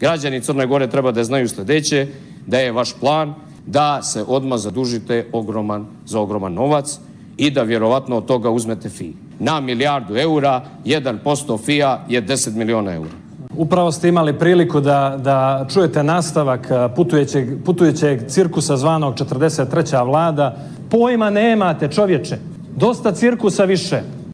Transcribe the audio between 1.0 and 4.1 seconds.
da znaju sljedeće, da je vaš plan da